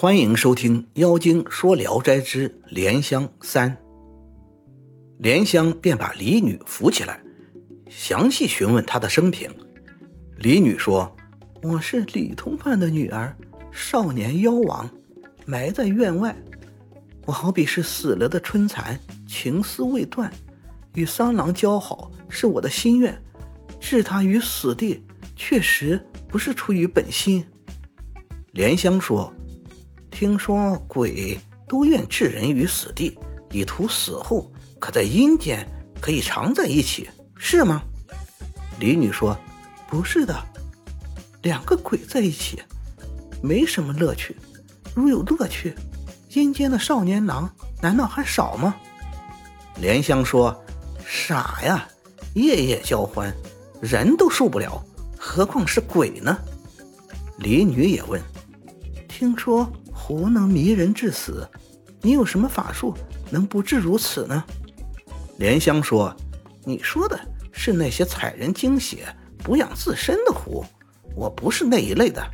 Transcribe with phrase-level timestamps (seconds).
[0.00, 3.68] 欢迎收听《妖精说聊斋之莲香三》。
[5.18, 7.20] 莲香便把李女扶起来，
[7.90, 9.50] 详细询问她的生平。
[10.36, 11.12] 李女说
[11.64, 13.36] ：“我是李通判的女儿，
[13.72, 14.88] 少年妖王，
[15.44, 16.32] 埋在院外。
[17.26, 18.96] 我好比是死了的春蚕，
[19.26, 20.32] 情丝未断，
[20.94, 23.20] 与桑郎交好是我的心愿，
[23.80, 25.04] 置他于死地，
[25.34, 27.44] 确实不是出于本心。”
[28.54, 29.34] 莲香说。
[30.18, 31.38] 听说鬼
[31.68, 33.16] 都愿置人于死地，
[33.52, 35.64] 以图死后可在阴间
[36.00, 37.80] 可以常在一起，是吗？
[38.80, 39.38] 李女说
[39.88, 40.36] ：“不是的，
[41.42, 42.60] 两个鬼在一起
[43.40, 44.36] 没什么乐趣。
[44.92, 45.72] 如有乐趣，
[46.30, 47.48] 阴间的少年郎
[47.80, 48.74] 难道还少吗？”
[49.80, 50.64] 莲香说
[51.06, 51.86] ：“傻呀，
[52.34, 53.32] 夜夜交欢，
[53.80, 54.84] 人都受不了，
[55.16, 56.36] 何况是鬼呢？”
[57.38, 58.20] 李女也问
[59.06, 59.72] ：“听说？”
[60.08, 61.46] 狐能迷人致死，
[62.00, 62.94] 你有什么法术
[63.28, 64.42] 能不至如此呢？
[65.36, 66.16] 莲香说
[66.64, 67.20] ：“你说的
[67.52, 69.04] 是那些采人精血
[69.44, 70.64] 补养自身的狐，
[71.14, 72.26] 我不是那一类的。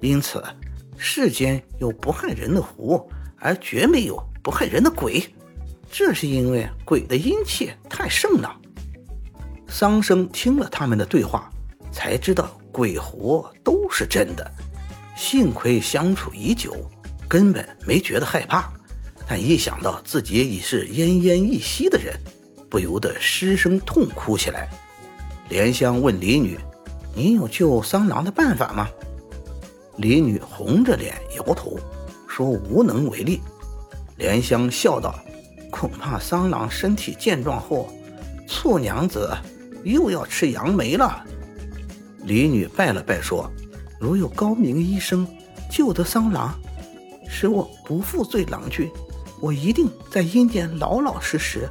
[0.00, 0.40] 因此，
[0.96, 3.10] 世间有不害人的狐，
[3.40, 5.20] 而绝没有不害人的鬼。
[5.90, 8.56] 这是因为鬼的阴气太盛了。”
[9.66, 11.50] 桑生听了他们的对话，
[11.90, 14.48] 才知道鬼狐都是真的。
[15.16, 16.88] 幸亏相处已久。
[17.28, 18.72] 根本没觉得害怕，
[19.28, 22.18] 但一想到自己已是奄奄一息的人，
[22.70, 24.68] 不由得失声痛哭起来。
[25.50, 26.58] 莲香问李女
[27.14, 28.88] ：“你有救桑郎的办法吗？”
[29.98, 31.78] 李女红着脸摇头，
[32.26, 33.40] 说：“无能为力。”
[34.16, 35.14] 莲香笑道
[35.70, 37.92] ：“恐怕桑郎身体健壮后，
[38.46, 39.36] 醋娘子
[39.84, 41.22] 又要吃杨梅了。”
[42.24, 43.50] 李女拜了拜，说
[44.00, 45.26] ：“如有高明医生
[45.70, 46.58] 救得桑郎。”
[47.28, 48.90] 使我不负罪郎君，
[49.40, 51.68] 我一定在阴间老老实实，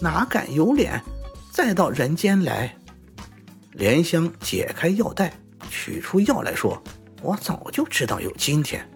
[0.00, 1.02] 哪敢有脸
[1.50, 2.74] 再到人间来？
[3.72, 5.32] 莲香解开药袋，
[5.68, 6.82] 取出药来说
[7.22, 8.88] ：“我早就知道有今天。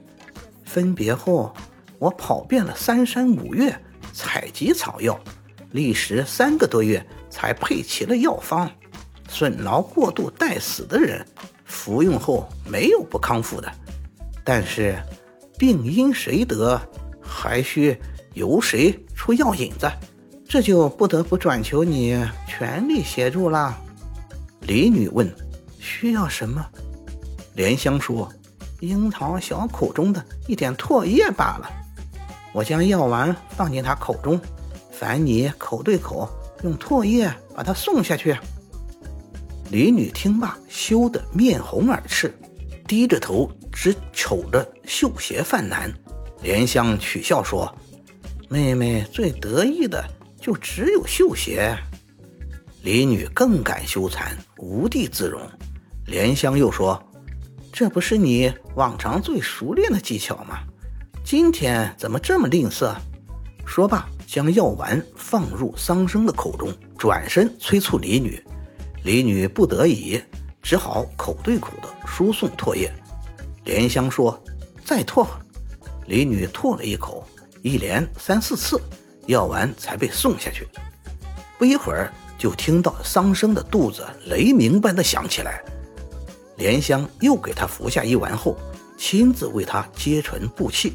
[0.65, 1.55] 分别后，
[1.99, 3.79] 我跑遍了三山五岳，
[4.13, 5.19] 采集草药，
[5.73, 8.71] 历时三个多月才配齐了药方。
[9.29, 11.27] 损劳过度待死的人，
[11.65, 13.71] 服用后没有不康复的，
[14.45, 14.97] 但是……”
[15.65, 16.79] 病因谁得，
[17.23, 17.99] 还需
[18.35, 19.91] 由谁出药引子，
[20.47, 23.75] 这就不得不转求你全力协助了。
[24.61, 25.35] 李女问
[25.81, 26.63] ：“需要什么？”
[27.57, 28.31] 莲香说
[28.81, 31.71] ：“樱桃小口中的一点唾液罢了。
[32.53, 34.39] 我将药丸放进他口中，
[34.93, 36.29] 烦你口对口
[36.63, 38.37] 用唾液把它送下去。”
[39.73, 42.37] 李女听罢，羞得面红耳赤，
[42.87, 43.51] 低着头。
[43.75, 45.93] 只瞅着绣鞋犯难，
[46.43, 47.71] 莲香取笑说
[48.49, 50.03] ：“妹妹最得意的
[50.41, 51.77] 就只有绣鞋。”
[52.83, 55.41] 李女更感羞惭，无地自容。
[56.07, 57.03] 莲香又说
[57.73, 60.61] ：“这不是你往常最熟练的技巧吗？
[61.25, 62.95] 今天怎么这么吝啬？”
[63.67, 68.43] 说罢，将药丸放入桑生的口中，转身催促李女。
[69.03, 70.23] 李女不得已，
[70.63, 72.91] 只好口对口的输送唾液。
[73.65, 74.43] 莲香说
[74.85, 75.27] ：“再吐。”
[76.07, 77.27] 李女吐了一口，
[77.63, 78.81] 一连三四次，
[79.27, 80.69] 药丸才被送下去。
[81.59, 85.63] 不一会儿，就听到桑生的肚子雷鸣般的响起来。
[86.57, 88.57] 莲香又给他服下一丸后，
[88.99, 90.95] 亲自为他接唇布气。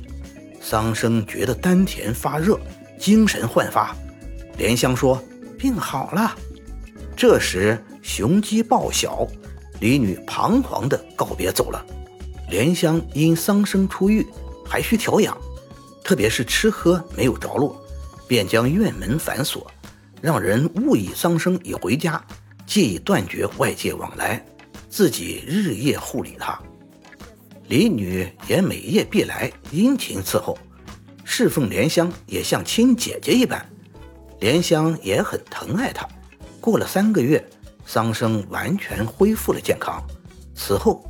[0.62, 2.60] 桑生觉得丹田发热，
[3.00, 3.96] 精神焕发。
[4.58, 5.22] 莲香说
[5.58, 6.36] ：“病好了。”
[7.18, 9.28] 这时雄鸡报晓，
[9.80, 11.84] 李女彷徨地告别走了。
[12.50, 14.26] 莲香因桑生出狱，
[14.66, 15.38] 还需调养，
[16.04, 17.80] 特别是吃喝没有着落，
[18.28, 19.70] 便将院门反锁，
[20.20, 22.24] 让人误以桑生已回家，
[22.66, 24.44] 借以断绝外界往来，
[24.90, 26.60] 自己日夜护理他。
[27.68, 30.58] 李女也每夜必来殷勤伺候，
[31.24, 33.64] 侍奉莲香也像亲姐姐一般，
[34.40, 36.08] 莲香也很疼爱她。
[36.60, 37.48] 过了三个月，
[37.86, 40.04] 桑生完全恢复了健康，
[40.56, 41.06] 此后。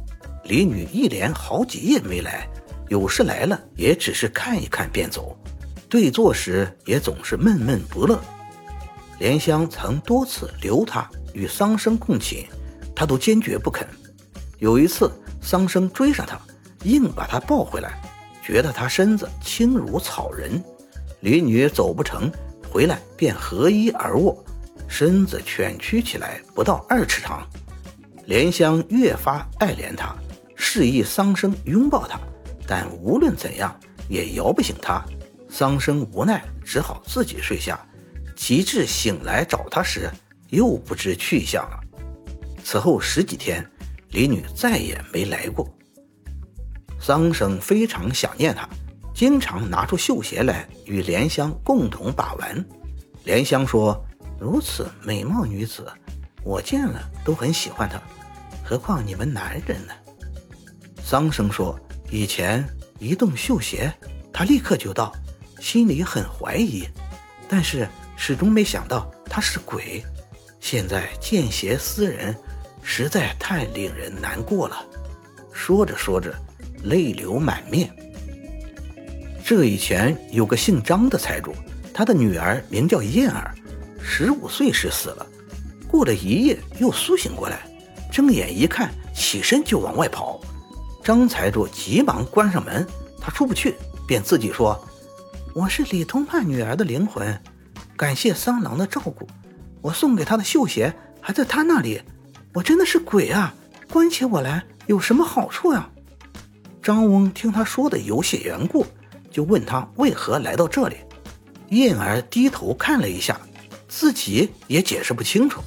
[0.49, 2.49] 李女一连好几夜没来，
[2.87, 5.37] 有时来了也只是看一看便走，
[5.87, 8.19] 对坐时也总是闷闷不乐。
[9.19, 12.47] 莲香曾多次留他与桑生共寝，
[12.95, 13.87] 他都坚决不肯。
[14.57, 16.41] 有一次，桑生追上他，
[16.83, 18.01] 硬把他抱回来，
[18.43, 20.59] 觉得他身子轻如草人，
[21.19, 22.27] 李女走不成，
[22.71, 24.43] 回来便合衣而卧，
[24.87, 27.47] 身子蜷曲起来不到二尺长。
[28.25, 30.15] 莲香越发爱怜他。
[30.71, 32.19] 示意桑生拥抱他，
[32.67, 33.75] 但无论怎样
[34.07, 35.03] 也摇不醒他。
[35.49, 37.79] 桑生无奈，只好自己睡下。
[38.35, 40.07] 及至醒来找他时，
[40.49, 41.79] 又不知去向了。
[42.63, 43.67] 此后十几天，
[44.11, 45.67] 李女再也没来过。
[47.01, 48.69] 桑生非常想念她，
[49.11, 52.63] 经常拿出绣鞋来与莲香共同把玩。
[53.23, 53.99] 莲香说
[54.39, 55.91] ：“如此美貌女子，
[56.43, 57.99] 我见了都很喜欢她，
[58.63, 59.93] 何况你们男人呢？”
[61.09, 61.75] 桑生说
[62.11, 62.63] ：“以前
[62.99, 63.91] 一动绣鞋，
[64.31, 65.11] 她立刻就到，
[65.59, 66.87] 心里很怀疑，
[67.47, 70.03] 但是始终没想到她是鬼。
[70.59, 72.35] 现在见鞋思人，
[72.83, 74.85] 实在太令人难过了。”
[75.51, 76.31] 说着说着。
[76.83, 77.89] 泪流满面。
[79.43, 81.55] 这以前有个姓张的财主，
[81.91, 83.53] 他的女儿名叫燕儿，
[83.99, 85.25] 十五岁时死了。
[85.87, 87.67] 过了一夜，又苏醒过来，
[88.11, 90.39] 睁眼一看，起身就往外跑。
[91.03, 92.85] 张财主急忙关上门，
[93.19, 93.75] 他出不去，
[94.05, 94.79] 便自己说
[95.55, 97.41] ：“我是李通判女儿的灵魂，
[97.95, 99.27] 感谢桑郎的照顾，
[99.81, 102.01] 我送给他的绣鞋还在他那里。
[102.53, 103.53] 我真的是鬼啊！
[103.91, 105.89] 关起我来有什么好处呀？”
[106.83, 108.85] 张翁听他说的有些缘故，
[109.31, 110.97] 就问他为何来到这里。
[111.69, 113.39] 燕儿低头看了一下，
[113.87, 115.61] 自己也解释不清楚。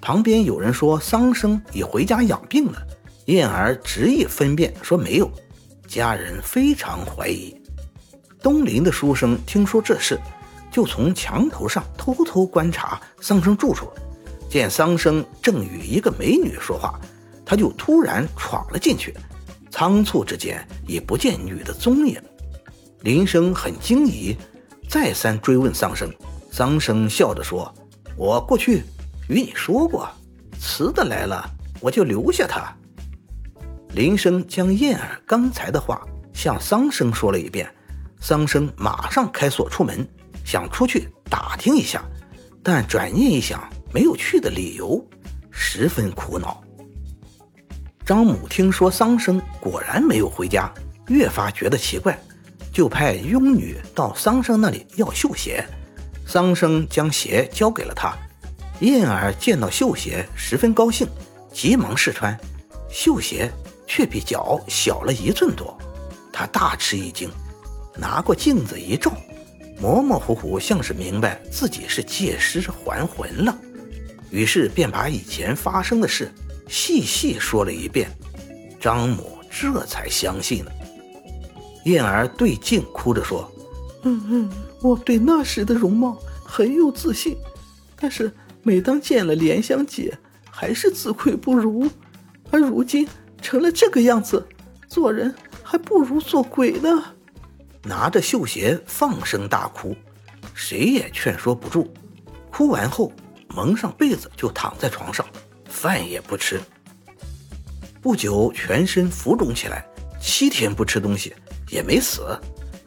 [0.00, 2.78] 旁边有人说桑生已回家养病了，
[3.26, 5.30] 燕儿执意分辨说没有。
[5.86, 7.54] 家人非常怀疑。
[8.42, 10.18] 东林的书生听说这事，
[10.70, 13.88] 就从墙头上偷偷观察桑生住处，
[14.50, 17.00] 见桑生正与一个美女说话，
[17.44, 19.14] 他就突然闯了进去。
[19.70, 22.20] 仓促之间，已不见女的踪影。
[23.00, 24.36] 林生很惊疑，
[24.88, 26.12] 再三追问桑生。
[26.50, 27.72] 桑生笑着说
[28.16, 28.82] ：“我过去
[29.28, 30.08] 与你说过，
[30.60, 31.50] 雌的来了，
[31.80, 32.74] 我就留下她。”
[33.94, 37.72] 林生将燕儿刚才的话向桑生说了一遍。
[38.20, 40.06] 桑生马上开锁出门，
[40.44, 42.02] 想出去打听一下，
[42.60, 43.62] 但转念一想，
[43.92, 45.06] 没有去的理由，
[45.52, 46.60] 十分苦恼。
[48.04, 50.72] 张母听说桑生果然没有回家，
[51.06, 52.18] 越发觉得奇怪，
[52.72, 55.64] 就派佣女到桑生那里要绣鞋。
[56.26, 58.12] 桑生将鞋交给了他。
[58.80, 61.06] 燕儿见到绣鞋，十分高兴，
[61.52, 62.36] 急忙试穿，
[62.88, 63.52] 绣鞋
[63.86, 65.76] 却比脚小了一寸多。
[66.32, 67.30] 他大吃一惊，
[67.96, 69.12] 拿过镜子一照，
[69.80, 73.56] 模模糊糊像是明白自己是借尸还魂了，
[74.30, 76.32] 于是便把以前发生的事。
[76.66, 78.10] 细细说了一遍，
[78.80, 80.72] 张母这才相信了。
[81.84, 83.52] 燕儿对镜哭着说
[84.02, 84.50] ：“嗯嗯，
[84.80, 87.36] 我对那时的容貌很有自信，
[87.94, 88.32] 但是
[88.62, 90.16] 每当见了莲香姐，
[90.50, 91.88] 还是自愧不如。
[92.50, 93.06] 而如今
[93.44, 94.44] 成了这个样子，
[94.88, 95.32] 做人
[95.62, 97.04] 还不如做鬼呢。”
[97.84, 99.94] 拿着绣鞋放声大哭，
[100.54, 101.92] 谁也劝说不住。
[102.50, 103.12] 哭完后，
[103.48, 105.24] 蒙上被子就躺在床上。
[105.66, 106.58] 饭也不吃，
[108.00, 109.84] 不久全身浮肿起来，
[110.18, 111.34] 七天不吃东西
[111.68, 112.38] 也没死，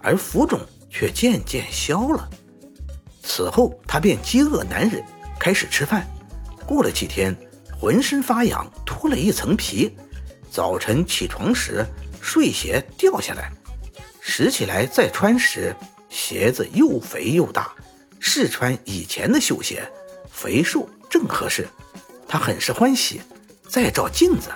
[0.02, 0.60] 而浮肿
[0.90, 2.28] 却渐渐消了。
[3.22, 5.04] 此后他便饥饿难忍，
[5.38, 6.08] 开始吃饭。
[6.66, 7.36] 过了几天，
[7.80, 9.96] 浑身发痒，脱了一层皮。
[10.52, 11.86] 早晨起床时，
[12.22, 13.52] 睡鞋掉下来，
[14.22, 15.76] 拾起来再穿时，
[16.10, 17.72] 鞋子又肥又大。
[18.20, 19.88] 试穿以前的绣鞋，
[20.32, 21.68] 肥瘦正合适。
[22.28, 23.22] 他很是欢喜，
[23.70, 24.50] 再照镜子，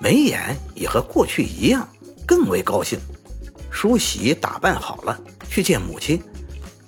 [0.00, 1.88] 眉眼也和过去一样，
[2.26, 2.98] 更为高兴。
[3.70, 6.22] 梳洗打扮好了，去见母亲。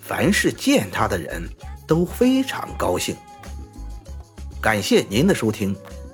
[0.03, 1.47] 凡是见他的人
[1.87, 3.15] 都非常高兴。
[4.61, 5.77] 感谢您的收听，